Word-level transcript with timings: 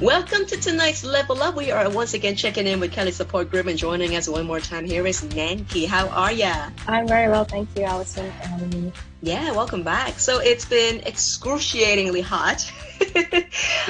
Welcome 0.00 0.46
to 0.46 0.56
tonight's 0.56 1.04
Level 1.04 1.42
Up. 1.42 1.56
We 1.56 1.70
are 1.70 1.90
once 1.90 2.14
again 2.14 2.36
checking 2.36 2.66
in 2.66 2.80
with 2.80 2.90
KELY 2.90 3.10
Support 3.10 3.50
Group 3.50 3.66
and 3.66 3.76
joining 3.76 4.16
us 4.16 4.30
one 4.30 4.46
more 4.46 4.60
time 4.60 4.86
here 4.86 5.06
is 5.06 5.22
Nanki. 5.34 5.84
How 5.84 6.08
are 6.08 6.32
ya? 6.32 6.70
I'm 6.86 7.06
very 7.06 7.28
well, 7.28 7.44
thank 7.44 7.68
you, 7.76 7.82
Allison, 7.82 8.32
for 8.32 8.46
having 8.46 8.70
me. 8.70 8.92
Yeah, 9.20 9.50
welcome 9.50 9.82
back. 9.82 10.18
So 10.18 10.38
it's 10.38 10.64
been 10.64 11.00
excruciatingly 11.00 12.22
hot. 12.22 12.72
yes. 13.14 13.44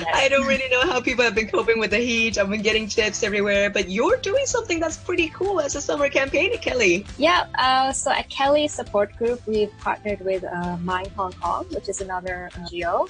I 0.14 0.28
don't 0.28 0.48
really 0.48 0.68
know 0.68 0.80
how 0.80 1.00
people 1.00 1.22
have 1.22 1.34
been 1.36 1.48
coping 1.48 1.78
with 1.78 1.90
the 1.90 1.98
heat. 1.98 2.36
I've 2.36 2.50
been 2.50 2.62
getting 2.62 2.88
tips 2.88 3.22
everywhere, 3.22 3.70
but 3.70 3.88
you're 3.88 4.16
doing 4.16 4.46
something 4.46 4.80
that's 4.80 4.96
pretty 4.96 5.28
cool 5.28 5.60
as 5.60 5.76
a 5.76 5.80
summer 5.80 6.08
campaign 6.08 6.52
at 6.52 6.60
KELY. 6.62 7.06
Yeah, 7.18 7.46
uh, 7.56 7.92
so 7.92 8.10
at 8.10 8.28
KELY 8.30 8.66
Support 8.66 9.16
Group, 9.16 9.46
we've 9.46 9.70
partnered 9.78 10.22
with 10.22 10.42
uh, 10.42 10.76
Mind 10.78 11.12
Hong 11.14 11.34
Kong, 11.34 11.66
which 11.70 11.88
is 11.88 12.00
another 12.00 12.50
NGO 12.54 13.08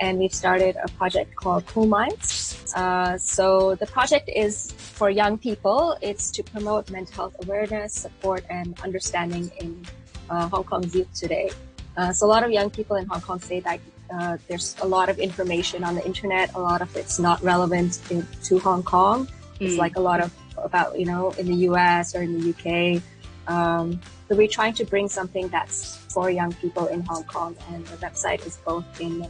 and 0.00 0.18
we've 0.18 0.34
started 0.34 0.76
a 0.82 0.88
project 0.92 1.36
called 1.36 1.66
Cool 1.66 1.86
Minds. 1.86 2.72
Uh, 2.74 3.18
so 3.18 3.74
the 3.74 3.86
project 3.86 4.30
is 4.34 4.72
for 4.72 5.10
young 5.10 5.36
people. 5.38 5.96
It's 6.00 6.30
to 6.32 6.42
promote 6.42 6.90
mental 6.90 7.14
health 7.14 7.36
awareness, 7.44 7.92
support, 7.92 8.44
and 8.48 8.78
understanding 8.80 9.52
in 9.60 9.86
uh, 10.30 10.48
Hong 10.48 10.64
Kong's 10.64 10.94
youth 10.94 11.12
today. 11.14 11.50
Uh, 11.96 12.12
so 12.12 12.26
a 12.26 12.30
lot 12.34 12.44
of 12.44 12.50
young 12.50 12.70
people 12.70 12.96
in 12.96 13.06
Hong 13.06 13.20
Kong 13.20 13.40
say 13.40 13.60
that 13.60 13.80
uh, 14.12 14.38
there's 14.48 14.74
a 14.80 14.86
lot 14.86 15.08
of 15.08 15.18
information 15.18 15.84
on 15.84 15.94
the 15.94 16.04
internet. 16.04 16.54
A 16.54 16.60
lot 16.60 16.80
of 16.82 16.96
it's 16.96 17.18
not 17.18 17.42
relevant 17.42 18.00
in, 18.10 18.26
to 18.44 18.58
Hong 18.58 18.82
Kong. 18.82 19.26
Mm. 19.26 19.32
It's 19.60 19.76
like 19.76 19.96
a 19.96 20.00
lot 20.00 20.20
of 20.20 20.32
about 20.56 20.98
you 20.98 21.06
know 21.06 21.30
in 21.32 21.46
the 21.46 21.54
U.S. 21.70 22.14
or 22.14 22.22
in 22.22 22.38
the 22.38 22.46
U.K. 22.46 23.02
Um, 23.46 24.00
so 24.28 24.36
we're 24.36 24.48
trying 24.48 24.74
to 24.74 24.84
bring 24.84 25.08
something 25.08 25.48
that's 25.48 25.96
for 25.96 26.30
young 26.30 26.52
people 26.54 26.86
in 26.86 27.02
Hong 27.02 27.24
Kong, 27.24 27.56
and 27.70 27.86
the 27.86 27.96
website 27.96 28.46
is 28.46 28.56
both 28.58 28.84
in 29.00 29.22
uh, 29.22 29.28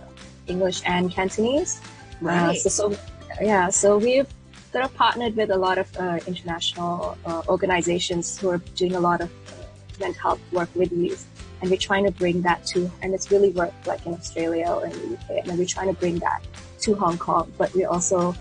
English 0.50 0.82
and 0.84 1.10
Cantonese. 1.10 1.80
Uh, 2.22 2.26
right. 2.26 2.58
So, 2.58 2.68
so, 2.68 2.96
yeah, 3.40 3.70
so 3.70 3.98
we've 3.98 4.26
sort 4.72 4.84
of 4.84 4.94
partnered 4.94 5.36
with 5.36 5.50
a 5.50 5.56
lot 5.56 5.78
of 5.78 5.88
uh, 5.96 6.18
international 6.26 7.16
uh, 7.24 7.42
organizations 7.48 8.38
who 8.38 8.50
are 8.50 8.58
doing 8.76 8.94
a 8.94 9.00
lot 9.00 9.20
of 9.20 9.30
uh, 9.30 9.52
mental 9.98 10.20
health 10.20 10.40
work 10.52 10.68
with 10.74 10.92
youth. 10.92 11.26
And 11.60 11.70
we're 11.70 11.76
trying 11.76 12.04
to 12.04 12.10
bring 12.10 12.42
that 12.42 12.64
to, 12.72 12.90
and 13.02 13.12
it's 13.14 13.30
really 13.30 13.50
worked 13.50 13.86
like 13.86 14.06
in 14.06 14.14
Australia 14.14 14.66
or 14.68 14.86
in 14.86 14.92
the 14.92 15.16
UK. 15.16 15.46
And 15.46 15.58
we're 15.58 15.66
trying 15.66 15.88
to 15.94 15.98
bring 16.00 16.18
that 16.20 16.40
to 16.80 16.94
Hong 16.94 17.18
Kong, 17.18 17.52
but 17.58 17.74
we're 17.74 17.88
also 17.88 18.34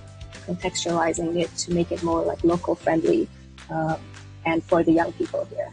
contextualizing 0.48 1.38
it 1.38 1.56
to 1.58 1.74
make 1.74 1.92
it 1.92 2.02
more 2.02 2.22
like 2.22 2.44
local 2.44 2.76
friendly 2.76 3.28
uh, 3.70 3.98
and 4.46 4.64
for 4.64 4.84
the 4.84 4.92
young 4.92 5.12
people 5.14 5.46
here. 5.54 5.70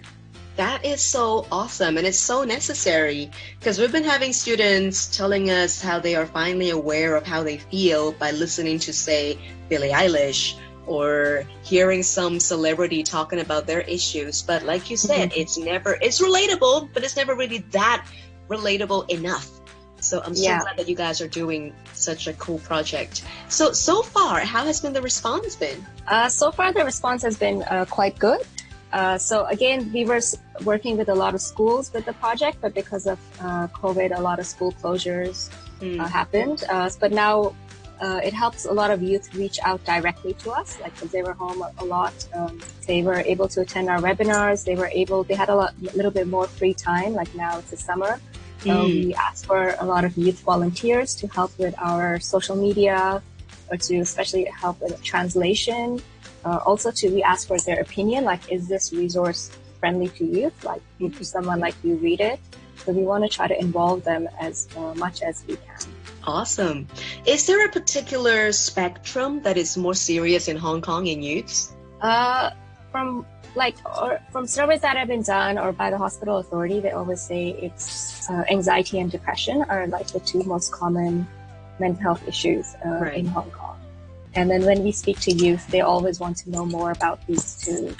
That 0.57 0.85
is 0.87 1.03
so 1.03 1.47
awesome 1.53 1.99
and 1.99 2.07
it's 2.07 2.19
so 2.19 2.43
necessary 2.43 3.31
because 3.59 3.79
we've 3.79 3.93
been 3.93 4.05
having 4.05 4.33
students 4.33 5.15
telling 5.15 5.51
us 5.51 5.83
how 5.83 5.99
they 5.99 6.17
are 6.17 6.25
finally 6.25 6.71
aware 6.71 7.15
of 7.15 7.27
how 7.27 7.43
they 7.43 7.59
feel 7.59 8.13
by 8.13 8.31
listening 8.31 8.79
to, 8.81 8.93
say, 8.93 9.39
Billie 9.69 9.91
Eilish 9.91 10.59
or 10.87 11.45
hearing 11.63 12.03
some 12.03 12.41
celebrity 12.41 13.03
talking 13.03 13.41
about 13.41 13.67
their 13.67 13.81
issues. 13.83 14.41
But 14.41 14.63
like 14.63 14.89
you 14.89 14.97
said, 14.97 15.31
mm-hmm. 15.31 15.41
it's 15.41 15.59
never, 15.59 15.99
it's 16.01 16.23
relatable, 16.23 16.89
but 16.95 17.05
it's 17.05 17.17
never 17.17 17.35
really 17.35 17.59
that 17.73 18.07
relatable 18.49 19.11
enough. 19.11 19.51
So 20.01 20.23
I'm 20.25 20.35
so 20.35 20.43
yeah. 20.43 20.61
glad 20.61 20.79
that 20.79 20.89
you 20.89 20.95
guys 20.95 21.21
are 21.21 21.29
doing 21.29 21.75
such 21.93 22.29
a 22.29 22.33
cool 22.35 22.59
project. 22.61 23.25
So, 23.49 23.73
so 23.73 24.03
far, 24.03 24.41
how 24.41 24.65
has 24.65 24.81
been 24.81 24.93
the 24.93 25.03
response 25.03 25.57
been? 25.57 25.85
Uh, 26.07 26.29
so 26.29 26.51
far, 26.51 26.73
the 26.73 26.85
response 26.85 27.23
has 27.23 27.37
been 27.37 27.63
uh, 27.65 27.87
quite 27.87 28.19
good. 28.19 28.41
Uh, 28.93 29.19
so 29.19 29.45
again, 29.47 29.91
we 29.93 30.05
were 30.05 30.21
working 30.65 30.97
with 30.97 31.09
a 31.09 31.15
lot 31.15 31.35
of 31.35 31.41
schools 31.41 31.93
with 31.93 32.05
the 32.05 32.13
project, 32.15 32.59
but 32.61 32.75
because 32.75 33.07
of 33.07 33.19
uh, 33.41 33.69
COVID, 33.69 34.17
a 34.17 34.21
lot 34.21 34.39
of 34.39 34.47
school 34.47 34.73
closures 34.73 35.51
mm. 35.81 36.01
uh, 36.01 36.07
happened. 36.07 36.65
Uh, 36.69 36.89
but 37.01 37.13
now 37.13 37.55
uh, 38.01 38.21
it 38.23 38.33
helps 38.33 38.65
a 38.65 38.73
lot 38.73 38.91
of 38.91 39.03
youth 39.03 39.35
reach 39.35 39.59
out 39.65 39.85
directly 39.85 40.35
to 40.35 40.51
us, 40.51 40.79
like 40.81 40.95
because 40.95 41.11
they 41.11 41.23
were 41.23 41.33
home 41.33 41.65
a, 41.79 41.85
lot. 41.85 42.15
Um, 42.35 42.61
they 42.87 43.03
were 43.03 43.21
able 43.21 43.49
to 43.49 43.63
attend 43.63 43.89
our 43.89 43.99
webinars. 43.99 44.65
They 44.65 44.77
were 44.77 44.89
able, 44.89 45.25
they 45.25 45.35
had 45.35 45.49
a 45.49 45.55
lot, 45.55 45.75
little 45.95 46.11
bit 46.11 46.29
more 46.29 46.47
free 46.47 46.75
time. 46.75 47.15
Like 47.15 47.35
now 47.35 47.59
it's 47.59 47.71
the 47.71 47.77
summer. 47.77 48.21
Mm. 48.61 49.07
we 49.07 49.15
asked 49.15 49.47
for 49.47 49.77
a 49.79 49.85
lot 49.85 50.05
of 50.05 50.17
youth 50.17 50.41
volunteers 50.41 51.15
to 51.17 51.29
help 51.29 51.57
with 51.57 51.75
our 51.79 52.19
social 52.19 52.57
media 52.57 53.23
or 53.71 53.77
to 53.77 53.99
especially 53.99 54.45
help 54.47 54.81
with 54.81 55.01
translation 55.03 56.01
uh, 56.47 56.61
also 56.65 56.93
to 56.93 57.11
we 57.11 57.23
ask 57.23 57.49
for 57.49 57.59
their 57.59 57.81
opinion, 57.81 58.25
like 58.25 58.53
is 58.53 58.69
this 58.69 58.93
resource 58.93 59.51
friendly 59.81 60.09
to 60.11 60.25
youth? 60.25 60.65
Like 60.65 60.83
to 61.01 61.25
someone 61.25 61.59
like 61.59 61.75
you 61.83 61.97
read 61.97 62.21
it? 62.21 62.39
So 62.85 62.93
we 62.93 63.03
want 63.03 63.25
to 63.25 63.29
try 63.29 63.49
to 63.49 63.59
involve 63.59 64.05
them 64.05 64.29
as 64.39 64.69
uh, 64.77 64.95
much 64.95 65.23
as 65.23 65.45
we 65.49 65.57
can. 65.57 65.91
Awesome. 66.23 66.87
Is 67.27 67.47
there 67.47 67.67
a 67.67 67.71
particular 67.71 68.53
spectrum 68.53 69.43
that 69.43 69.57
is 69.57 69.77
more 69.77 69.95
serious 69.95 70.47
in 70.47 70.57
Hong 70.57 70.83
Kong 70.83 71.07
in 71.07 71.23
youths? 71.23 71.75
Uh, 72.01 72.51
from 72.93 73.27
like 73.57 73.77
or 73.99 74.21
from 74.31 74.47
surveys 74.47 74.83
that 74.83 74.97
have 74.97 75.09
been 75.09 75.23
done 75.23 75.59
or 75.59 75.73
by 75.73 75.91
the 75.91 75.99
hospital 75.99 76.39
authority, 76.39 76.79
they 76.79 76.91
always 76.91 77.21
say 77.21 77.57
it's 77.61 78.31
uh, 78.31 78.45
anxiety 78.51 79.01
and 79.01 79.11
depression 79.11 79.65
are 79.69 79.87
like 79.89 80.07
the 80.09 80.21
two 80.21 80.43
most 80.45 80.71
common 80.71 81.27
mental 81.81 82.03
health 82.03 82.23
issues 82.29 82.77
uh, 82.85 83.01
right. 83.01 83.19
in 83.19 83.27
Hong 83.27 83.51
Kong. 83.51 83.77
And 84.37 84.51
then 84.51 84.65
when 84.65 84.85
we 84.85 84.93
speak 84.93 85.19
to 85.21 85.33
youth, 85.33 85.67
they 85.69 85.81
always 85.81 86.21
want 86.21 86.37
to 86.39 86.51
know 86.51 86.67
more 86.67 86.91
about 86.93 87.27
these 87.27 87.57
two 87.57 87.97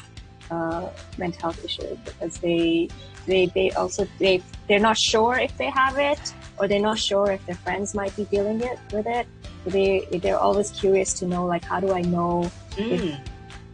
uh, 0.51 0.89
mental 1.19 1.41
health 1.41 1.65
issues 1.65 1.99
because 2.05 2.39
they 2.39 2.89
they 3.27 3.47
they 3.47 3.71
also 3.73 4.07
they 4.19 4.43
they're 4.69 4.79
not 4.79 4.97
sure 4.97 5.39
if 5.39 5.57
they 5.57 5.71
have 5.71 5.99
it 5.99 6.21
or 6.59 6.69
they're 6.69 6.81
not 6.81 6.99
sure 6.99 7.33
if 7.33 7.45
their 7.47 7.57
friends 7.57 7.95
might 7.95 8.15
be 8.17 8.25
dealing 8.25 8.61
it 8.61 8.79
with 8.93 9.07
it. 9.07 9.27
They 9.65 10.07
they're 10.23 10.39
always 10.39 10.71
curious 10.71 11.15
to 11.15 11.27
know 11.27 11.47
like 11.47 11.65
how 11.65 11.81
do 11.81 11.93
I 11.93 12.03
know 12.03 12.51
mm. 12.73 12.91
if 12.93 13.19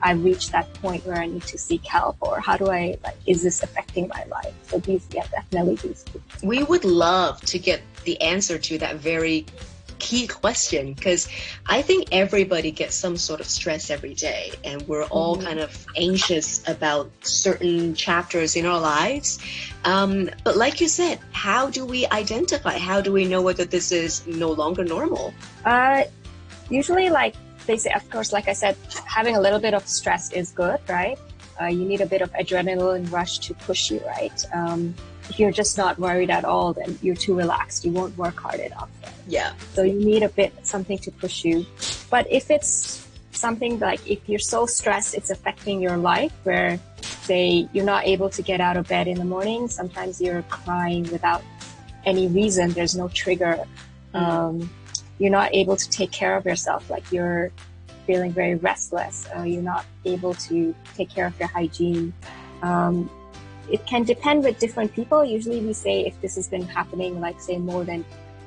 I've 0.01 0.25
reached 0.25 0.53
that 0.53 0.73
point 0.75 1.05
where 1.07 1.17
I 1.17 1.27
need 1.27 1.43
to 1.43 1.59
seek 1.59 1.85
help 1.85 2.17
or 2.21 2.41
how 2.41 2.57
do 2.57 2.71
I 2.71 2.97
like 3.05 3.17
is 3.27 3.43
this 3.43 3.63
affecting 3.63 4.09
my 4.09 4.25
life? 4.31 4.55
So 4.69 4.79
these 4.79 5.07
yeah 5.13 5.27
definitely 5.31 5.77
these. 5.77 6.05
We 6.43 6.63
would 6.63 6.85
love 6.85 7.41
to 7.43 7.59
get 7.59 7.83
the 8.05 8.21
answer 8.21 8.57
to 8.57 8.79
that 8.79 8.97
very 8.97 9.47
key 10.03 10.27
question 10.27 10.93
because 10.93 11.29
I 11.67 11.81
think 11.81 12.09
everybody 12.11 12.73
gets 12.73 12.95
some 12.97 13.17
sort 13.17 13.41
of 13.41 13.47
stress 13.47 13.89
every 13.89 14.15
day, 14.15 14.53
and 14.65 14.83
we're 14.89 15.05
all 15.05 15.37
mm-hmm. 15.37 15.47
kind 15.47 15.61
of 15.61 15.87
anxious 15.97 16.61
about 16.69 17.11
certain 17.23 17.95
chapters 17.95 18.57
in 18.57 18.67
our 18.67 18.81
lives. 18.81 19.39
Um, 19.85 20.29
but 20.45 20.57
like 20.57 20.81
you 20.81 20.89
said, 20.89 21.21
how 21.31 21.71
do 21.71 21.87
we 21.87 22.07
identify? 22.09 22.77
How 22.77 23.01
do 23.01 23.13
we 23.13 23.25
know 23.25 23.41
whether 23.41 23.65
this 23.65 23.93
is 23.93 24.27
no 24.27 24.51
longer 24.51 24.85
normal? 24.85 25.33
Uh, 25.65 26.03
usually, 26.69 27.09
like 27.09 27.35
they 27.67 27.79
say, 27.79 27.93
of 27.95 28.05
course, 28.11 28.33
like 28.33 28.49
I 28.49 28.53
said, 28.53 28.77
having 29.07 29.37
a 29.37 29.41
little 29.41 29.61
bit 29.61 29.73
of 29.73 29.87
stress 29.87 30.33
is 30.33 30.51
good, 30.51 30.81
right? 30.89 31.19
Uh, 31.61 31.67
you 31.67 31.85
need 31.85 32.01
a 32.01 32.07
bit 32.07 32.23
of 32.23 32.33
adrenaline 32.33 33.11
rush 33.13 33.39
to 33.41 33.55
push 33.55 33.91
you, 33.91 34.01
right? 34.07 34.45
Um, 34.53 34.95
if 35.29 35.39
you're 35.39 35.53
just 35.53 35.79
not 35.79 35.99
worried 35.99 36.31
at 36.31 36.45
all, 36.45 36.73
then 36.73 36.99
you're 37.03 37.15
too 37.17 37.35
relaxed. 37.35 37.85
You 37.85 37.93
won't 37.93 38.17
work 38.17 38.37
hard 38.37 38.61
enough. 38.61 38.91
Yeah. 39.29 39.53
So 39.75 39.83
you 39.83 39.99
need 40.05 40.23
a 40.23 40.29
bit 40.29 40.53
something 40.67 40.99
to 40.99 41.11
push 41.11 41.45
you. 41.45 41.65
But 42.11 42.31
if 42.31 42.51
it's 42.51 43.09
something 43.31 43.79
like 43.79 44.01
if 44.09 44.29
you're 44.29 44.39
so 44.39 44.67
stressed, 44.67 45.15
it's 45.15 45.31
affecting 45.31 45.81
your 45.81 45.97
life 45.97 46.33
where 46.43 46.79
say 47.03 47.69
you're 47.73 47.85
not 47.85 48.05
able 48.07 48.29
to 48.31 48.43
get 48.43 48.61
out 48.61 48.77
of 48.77 48.89
bed 48.89 49.07
in 49.07 49.19
the 49.19 49.25
morning. 49.25 49.69
Sometimes 49.69 50.21
you're 50.21 50.43
crying 50.43 51.05
without 51.11 51.43
any 52.05 52.27
reason. 52.27 52.71
There's 52.71 52.97
no 52.97 53.09
trigger. 53.09 53.65
Mm. 54.15 54.21
Um, 54.21 54.71
you're 55.19 55.31
not 55.31 55.55
able 55.55 55.77
to 55.77 55.89
take 55.89 56.11
care 56.11 56.37
of 56.37 56.45
yourself. 56.45 56.91
Like 56.91 57.11
you're 57.13 57.53
feeling 58.07 58.33
very 58.33 58.57
restless. 58.57 59.27
Uh, 59.37 59.43
you're 59.43 59.63
not 59.63 59.85
able 60.05 60.35
to 60.35 60.75
take 60.95 61.11
care 61.11 61.27
of 61.27 61.39
your 61.39 61.49
hygiene. 61.49 62.13
Um, 62.63 63.11
it 63.71 63.87
can 63.87 64.05
depend 64.05 64.45
with 64.45 64.59
different 64.59 64.93
people. 64.93 65.25
Usually 65.25 65.61
we 65.61 65.73
say 65.73 66.07
if 66.07 66.21
this 66.21 66.35
has 66.37 66.49
been 66.49 66.67
happening, 66.67 67.21
like 67.21 67.41
say 67.41 67.59
more 67.59 67.85
than 67.85 68.05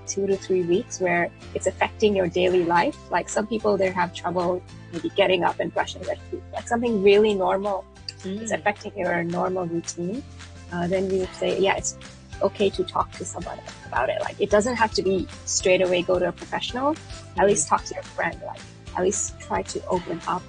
two 0.08 0.28
to 0.28 0.36
three 0.36 0.64
weeks 0.64 1.00
where 1.00 1.30
it's 1.54 1.68
affecting 1.68 2.16
your 2.16 2.28
daily 2.28 2.64
life. 2.64 2.98
Like 3.12 3.30
some 3.30 3.48
people, 3.48 3.78
they 3.78 3.92
have 3.92 4.14
trouble 4.14 4.62
maybe 4.92 5.10
getting 5.10 5.44
up 5.44 5.60
and 5.60 5.74
brushing 5.74 6.02
their 6.04 6.16
teeth, 6.30 6.44
like 6.54 6.68
something 6.68 7.04
really 7.04 7.34
normal 7.34 7.86
mm. 8.20 8.42
is 8.42 8.52
affecting 8.52 8.98
your 8.98 9.24
normal 9.24 9.66
routine. 9.66 10.24
Uh, 10.72 10.88
then 10.88 11.08
we 11.10 11.20
would 11.20 11.34
say, 11.36 11.60
yeah, 11.60 11.76
it's 11.76 11.98
okay 12.42 12.70
to 12.70 12.84
talk 12.84 13.12
to 13.14 13.26
someone 13.26 13.60
about 13.88 14.10
it. 14.10 14.20
Like 14.22 14.40
it 14.40 14.50
doesn't 14.50 14.76
have 14.76 14.94
to 14.94 15.02
be 15.02 15.28
straight 15.46 15.82
away 15.82 16.02
go 16.02 16.20
to 16.20 16.30
a 16.30 16.32
professional. 16.32 16.94
Mm. 16.94 17.40
At 17.40 17.48
least 17.48 17.68
talk 17.68 17.84
to 17.86 17.94
your 17.94 18.04
friend. 18.04 18.40
Like 18.46 18.62
at 18.96 19.04
least 19.04 19.40
try 19.40 19.62
to 19.64 19.86
open 19.88 20.20
up. 20.28 20.44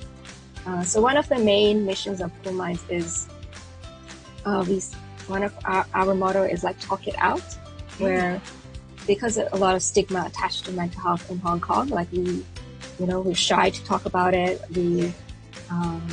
Uh, 0.67 0.83
so 0.83 1.01
one 1.01 1.17
of 1.17 1.29
the 1.29 1.39
main 1.39 1.87
missions 1.87 2.21
of 2.21 2.31
Cool 2.43 2.53
Minds 2.53 2.83
is 2.89 3.29
uh, 4.45 4.65
we 4.69 4.83
one 5.29 5.43
of 5.43 5.55
our, 5.65 5.87
our 5.95 6.15
motto 6.15 6.43
is 6.43 6.63
like 6.63 6.79
talk 6.81 7.07
it 7.09 7.15
out, 7.19 7.43
where 7.99 8.41
because 9.07 9.39
a 9.39 9.57
lot 9.57 9.75
of 9.75 9.83
stigma 9.83 10.25
attached 10.27 10.65
to 10.65 10.73
mental 10.73 11.01
health 11.01 11.31
in 11.31 11.39
Hong 11.39 11.61
Kong, 11.61 11.89
like 11.89 12.11
we, 12.13 12.45
you 12.99 13.07
know, 13.07 13.21
we're 13.21 13.35
shy 13.35 13.71
to 13.71 13.85
talk 13.85 14.05
about 14.05 14.35
it. 14.35 14.61
We, 14.75 15.13
um, 15.71 16.07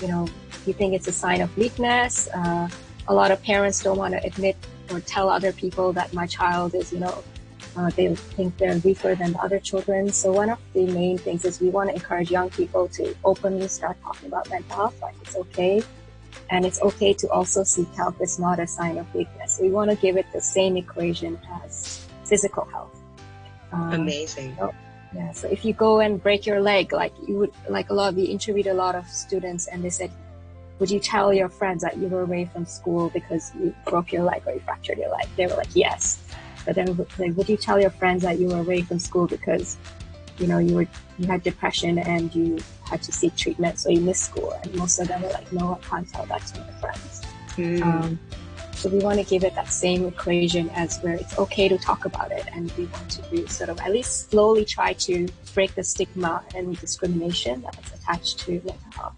you 0.00 0.08
know, 0.08 0.26
we 0.66 0.72
think 0.72 0.94
it's 0.94 1.08
a 1.08 1.12
sign 1.12 1.40
of 1.40 1.54
weakness. 1.56 2.28
Uh, 2.28 2.68
a 3.08 3.14
lot 3.14 3.30
of 3.30 3.42
parents 3.42 3.82
don't 3.82 3.98
want 3.98 4.14
to 4.14 4.24
admit 4.24 4.56
or 4.90 5.00
tell 5.00 5.28
other 5.28 5.52
people 5.52 5.92
that 5.92 6.12
my 6.12 6.26
child 6.26 6.74
is, 6.74 6.92
you 6.92 7.00
know, 7.00 7.22
Uh, 7.76 7.90
they 7.90 8.14
think 8.14 8.56
they're 8.58 8.76
weaker 8.78 9.14
than 9.14 9.32
the 9.32 9.38
other 9.38 9.58
children. 9.58 10.10
So 10.10 10.32
one 10.32 10.50
of 10.50 10.58
the 10.74 10.86
main 10.86 11.18
things 11.18 11.44
is 11.44 11.60
we 11.60 11.70
want 11.70 11.90
to 11.90 11.94
encourage 11.94 12.30
young 12.30 12.50
people 12.50 12.88
to 12.88 13.14
openly 13.24 13.68
start 13.68 13.96
talking 14.02 14.28
about 14.28 14.50
mental 14.50 14.76
health, 14.76 15.00
like 15.00 15.14
it's 15.22 15.36
okay. 15.36 15.82
And 16.50 16.66
it's 16.66 16.82
okay 16.82 17.12
to 17.14 17.28
also 17.30 17.62
seek 17.62 17.88
help. 17.94 18.16
It's 18.20 18.38
not 18.38 18.58
a 18.58 18.66
sign 18.66 18.98
of 18.98 19.12
weakness. 19.14 19.58
We 19.62 19.70
want 19.70 19.90
to 19.90 19.96
give 19.96 20.16
it 20.16 20.26
the 20.32 20.40
same 20.40 20.76
equation 20.76 21.38
as 21.64 22.06
physical 22.24 22.64
health. 22.64 22.96
Um, 23.72 23.92
Amazing. 23.92 24.56
So, 24.58 24.74
yeah. 25.14 25.32
So 25.32 25.48
if 25.48 25.64
you 25.64 25.72
go 25.72 26.00
and 26.00 26.20
break 26.20 26.46
your 26.46 26.60
leg, 26.60 26.92
like 26.92 27.12
you 27.26 27.38
would, 27.38 27.52
like 27.68 27.90
a 27.90 27.94
lot, 27.94 28.14
we 28.14 28.24
interviewed 28.24 28.66
a 28.66 28.74
lot 28.74 28.96
of 28.96 29.06
students 29.06 29.68
and 29.68 29.82
they 29.82 29.90
said, 29.90 30.10
would 30.80 30.90
you 30.90 30.98
tell 30.98 31.32
your 31.32 31.48
friends 31.48 31.82
that 31.82 31.98
you 31.98 32.08
were 32.08 32.22
away 32.22 32.46
from 32.46 32.64
school 32.64 33.10
because 33.10 33.52
you 33.54 33.74
broke 33.86 34.12
your 34.12 34.22
leg 34.22 34.42
or 34.46 34.54
you 34.54 34.60
fractured 34.60 34.98
your 34.98 35.10
leg? 35.10 35.28
They 35.36 35.46
were 35.46 35.54
like, 35.54 35.68
yes. 35.74 36.18
But 36.70 36.76
then, 36.76 37.06
like, 37.18 37.36
would 37.36 37.48
you 37.48 37.56
tell 37.56 37.80
your 37.80 37.90
friends 37.90 38.22
that 38.22 38.38
you 38.38 38.46
were 38.46 38.60
away 38.60 38.82
from 38.82 39.00
school 39.00 39.26
because, 39.26 39.76
you 40.38 40.46
know, 40.46 40.58
you 40.58 40.76
were 40.76 40.86
you 41.18 41.26
had 41.26 41.42
depression 41.42 41.98
and 41.98 42.32
you 42.32 42.60
had 42.84 43.02
to 43.02 43.10
seek 43.10 43.34
treatment, 43.34 43.80
so 43.80 43.90
you 43.90 44.00
missed 44.00 44.26
school? 44.26 44.52
And 44.62 44.72
most 44.76 45.00
of 45.00 45.08
them 45.08 45.20
were 45.22 45.30
like, 45.30 45.52
no, 45.52 45.74
I 45.82 45.84
can't 45.84 46.08
tell 46.08 46.26
that 46.26 46.46
to 46.46 46.60
my 46.60 46.70
friends. 46.74 47.22
Mm. 47.56 47.82
Um, 47.82 48.20
so 48.76 48.88
we 48.88 49.00
want 49.00 49.18
to 49.18 49.24
give 49.24 49.42
it 49.42 49.56
that 49.56 49.72
same 49.72 50.06
equation 50.06 50.70
as 50.70 50.98
where 50.98 51.14
it's 51.14 51.36
okay 51.40 51.66
to 51.68 51.76
talk 51.76 52.04
about 52.04 52.30
it, 52.30 52.46
and 52.52 52.70
we 52.78 52.84
want 52.84 53.10
to 53.10 53.30
be 53.32 53.48
sort 53.48 53.68
of 53.68 53.80
at 53.80 53.90
least 53.90 54.30
slowly 54.30 54.64
try 54.64 54.92
to 54.92 55.26
break 55.54 55.74
the 55.74 55.82
stigma 55.82 56.44
and 56.54 56.78
discrimination 56.78 57.62
that's 57.62 57.94
attached 57.94 58.38
to 58.46 58.52
mental 58.52 58.92
health. 58.94 59.14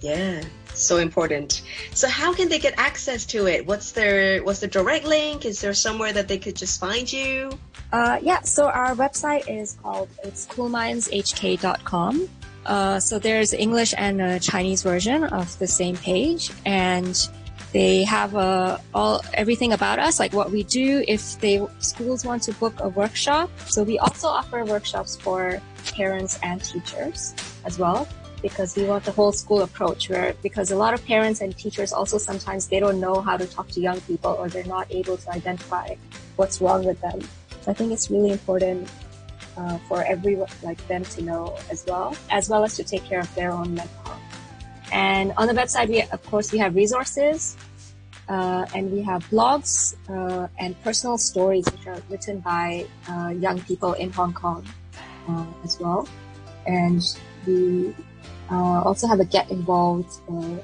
Yeah, 0.00 0.42
so 0.86 0.98
important. 0.98 1.62
So 1.94 2.08
how 2.08 2.34
can 2.34 2.48
they 2.48 2.58
get 2.58 2.74
access 2.76 3.24
to 3.26 3.46
it? 3.46 3.66
What's 3.66 3.92
their 3.92 4.42
what's 4.42 4.60
the 4.60 4.68
direct 4.68 5.04
link? 5.04 5.44
Is 5.44 5.60
there 5.60 5.74
somewhere 5.74 6.12
that 6.12 6.28
they 6.28 6.38
could 6.38 6.56
just 6.56 6.80
find 6.80 7.10
you? 7.10 7.58
Uh, 7.92 8.18
yeah, 8.22 8.40
so 8.42 8.68
our 8.68 8.94
website 8.94 9.48
is 9.48 9.76
called 9.82 10.08
it's 10.22 10.46
coolmindshk.com. 10.46 12.28
Uh, 12.66 13.00
so 13.00 13.18
there's 13.18 13.52
English 13.54 13.94
and 13.96 14.20
a 14.20 14.38
Chinese 14.38 14.82
version 14.82 15.24
of 15.24 15.58
the 15.58 15.66
same 15.66 15.96
page, 15.96 16.50
and 16.66 17.28
they 17.72 18.04
have 18.04 18.36
uh, 18.36 18.78
all 18.94 19.22
everything 19.34 19.72
about 19.72 19.98
us, 19.98 20.20
like 20.20 20.32
what 20.32 20.50
we 20.50 20.62
do. 20.64 21.04
If 21.08 21.40
they 21.40 21.66
schools 21.78 22.24
want 22.24 22.42
to 22.44 22.52
book 22.54 22.74
a 22.80 22.88
workshop, 22.88 23.50
so 23.66 23.82
we 23.82 23.98
also 23.98 24.28
offer 24.28 24.64
workshops 24.64 25.16
for 25.16 25.60
parents 25.94 26.38
and 26.42 26.62
teachers 26.62 27.34
as 27.64 27.78
well 27.78 28.06
because 28.42 28.76
we 28.76 28.84
want 28.84 29.04
the 29.04 29.12
whole 29.12 29.32
school 29.32 29.62
approach 29.62 30.08
where 30.08 30.34
because 30.42 30.70
a 30.70 30.76
lot 30.76 30.94
of 30.94 31.04
parents 31.04 31.40
and 31.40 31.56
teachers 31.56 31.92
also 31.92 32.18
sometimes 32.18 32.68
they 32.68 32.80
don't 32.80 33.00
know 33.00 33.20
how 33.20 33.36
to 33.36 33.46
talk 33.46 33.68
to 33.68 33.80
young 33.80 34.00
people 34.02 34.32
or 34.38 34.48
they're 34.48 34.64
not 34.64 34.86
able 34.90 35.16
to 35.16 35.30
identify 35.30 35.94
what's 36.36 36.60
wrong 36.60 36.84
with 36.84 37.00
them. 37.00 37.20
So 37.62 37.70
i 37.70 37.74
think 37.74 37.92
it's 37.92 38.10
really 38.10 38.32
important 38.32 38.88
uh, 39.56 39.78
for 39.88 40.02
everyone 40.04 40.48
like 40.62 40.80
them 40.88 41.04
to 41.04 41.22
know 41.22 41.56
as 41.70 41.84
well 41.86 42.16
as 42.30 42.48
well 42.48 42.64
as 42.64 42.76
to 42.76 42.84
take 42.84 43.04
care 43.04 43.20
of 43.20 43.34
their 43.34 43.50
own 43.50 43.74
mental 43.74 44.04
health. 44.04 44.20
And 44.92 45.32
on 45.36 45.46
the 45.46 45.54
website 45.54 45.88
we 45.88 46.02
of 46.02 46.22
course 46.26 46.52
we 46.52 46.58
have 46.58 46.74
resources 46.74 47.56
uh, 48.28 48.64
and 48.74 48.90
we 48.92 49.02
have 49.02 49.24
blogs 49.28 49.94
uh, 50.08 50.46
and 50.58 50.80
personal 50.82 51.18
stories 51.18 51.66
which 51.66 51.86
are 51.86 52.00
written 52.08 52.38
by 52.40 52.86
uh, 53.08 53.34
young 53.36 53.60
people 53.62 53.92
in 53.94 54.10
hong 54.12 54.32
kong 54.32 54.64
uh, 55.28 55.44
as 55.64 55.78
well. 55.80 56.08
And 56.66 57.02
we 57.46 57.94
uh, 58.50 58.82
also 58.82 59.06
have 59.06 59.20
a 59.20 59.24
get 59.24 59.50
involved 59.50 60.20
uh, 60.28 60.56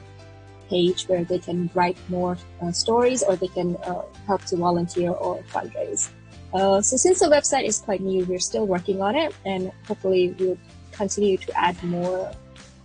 page 0.69 1.05
where 1.05 1.25
they 1.25 1.38
can 1.38 1.70
write 1.75 1.96
more 2.08 2.37
uh, 2.62 2.73
stories 2.73 3.23
or 3.23 3.37
they 3.37 3.49
can 3.49 3.76
uh, 3.76 4.02
help 4.26 4.44
to 4.46 4.56
volunteer 4.56 5.11
or 5.11 5.43
fundraise. 5.44 6.11
Uh, 6.52 6.81
so 6.81 6.96
since 6.96 7.20
the 7.20 7.26
website 7.26 7.64
is 7.64 7.78
quite 7.81 8.00
new, 8.00 8.25
we're 8.25 8.38
still 8.38 8.67
working 8.67 9.02
on 9.02 9.14
it 9.14 9.34
and 9.44 9.70
hopefully 9.87 10.34
we'll 10.38 10.58
continue 10.93 11.37
to 11.37 11.52
add 11.58 11.81
more 11.82 12.32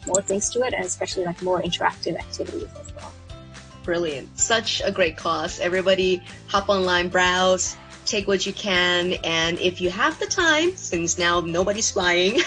more 0.07 0.21
things 0.21 0.49
to 0.49 0.59
it 0.63 0.73
and 0.73 0.83
especially 0.83 1.23
like 1.23 1.39
more 1.43 1.61
interactive 1.61 2.17
activities 2.17 2.67
as 2.79 2.93
well. 2.95 3.13
Brilliant. 3.83 4.37
Such 4.37 4.81
a 4.83 4.91
great 4.91 5.15
cause. 5.15 5.59
Everybody 5.59 6.23
hop 6.47 6.69
online, 6.69 7.07
browse, 7.07 7.77
take 8.11 8.27
what 8.27 8.45
you 8.45 8.51
can 8.51 9.13
and 9.23 9.57
if 9.59 9.79
you 9.79 9.89
have 9.89 10.19
the 10.19 10.25
time 10.25 10.75
since 10.75 11.17
now 11.17 11.39
nobody's 11.39 11.89
flying 11.89 12.41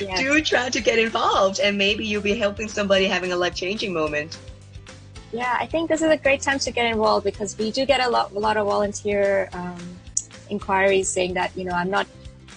yeah. 0.00 0.16
do 0.22 0.40
try 0.40 0.68
to 0.70 0.80
get 0.80 0.96
involved 0.96 1.58
and 1.58 1.76
maybe 1.76 2.06
you'll 2.06 2.22
be 2.22 2.36
helping 2.36 2.68
somebody 2.68 3.06
having 3.06 3.32
a 3.32 3.36
life-changing 3.36 3.92
moment 3.92 4.38
yeah 5.32 5.56
i 5.58 5.66
think 5.66 5.88
this 5.88 6.02
is 6.02 6.10
a 6.10 6.16
great 6.16 6.40
time 6.40 6.58
to 6.58 6.70
get 6.70 6.86
involved 6.86 7.24
because 7.24 7.58
we 7.58 7.72
do 7.72 7.84
get 7.84 8.00
a 8.00 8.08
lot, 8.08 8.30
a 8.30 8.38
lot 8.38 8.56
of 8.56 8.66
volunteer 8.66 9.48
um, 9.52 9.82
inquiries 10.50 11.08
saying 11.08 11.34
that 11.34 11.50
you 11.56 11.64
know 11.64 11.72
i'm 11.72 11.90
not 11.90 12.06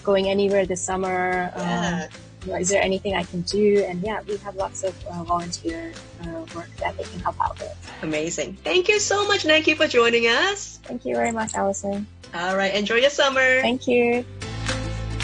going 0.04 0.28
anywhere 0.28 0.64
this 0.64 0.80
summer 0.80 1.50
yeah. 1.56 2.04
um, 2.04 2.18
is 2.52 2.68
there 2.68 2.82
anything 2.82 3.14
I 3.14 3.24
can 3.24 3.42
do? 3.42 3.84
And 3.88 4.02
yeah, 4.02 4.20
we 4.26 4.36
have 4.38 4.56
lots 4.56 4.82
of 4.84 4.94
uh, 5.06 5.22
volunteer 5.24 5.92
uh, 6.22 6.44
work 6.54 6.68
that 6.78 6.96
they 6.96 7.04
can 7.04 7.20
help 7.20 7.40
out 7.40 7.58
with. 7.58 7.92
Amazing. 8.02 8.56
Thank 8.64 8.88
you 8.88 8.98
so 9.00 9.26
much, 9.26 9.44
Nike, 9.44 9.74
for 9.74 9.86
joining 9.86 10.24
us. 10.24 10.78
Thank 10.84 11.04
you 11.04 11.14
very 11.14 11.32
much, 11.32 11.54
Allison. 11.54 12.06
All 12.34 12.56
right. 12.56 12.74
Enjoy 12.74 12.96
your 12.96 13.10
summer. 13.10 13.60
Thank 13.60 13.86
you. 13.86 14.24